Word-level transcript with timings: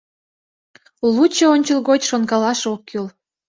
Лучо 1.13 1.45
ончылгоч 1.55 2.01
шонкалаш 2.09 2.61
ок 2.73 2.81
кӱл. 2.89 3.05